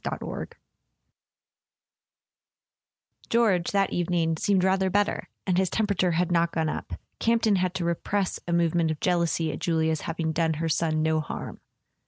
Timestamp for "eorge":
3.31-3.69